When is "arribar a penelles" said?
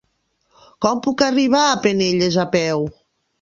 1.25-2.39